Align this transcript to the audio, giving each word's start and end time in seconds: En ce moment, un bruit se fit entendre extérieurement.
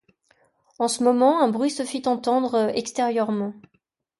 En 0.79 0.87
ce 0.87 1.03
moment, 1.03 1.43
un 1.43 1.47
bruit 1.47 1.69
se 1.69 1.83
fit 1.85 2.01
entendre 2.07 2.71
extérieurement. 2.75 3.53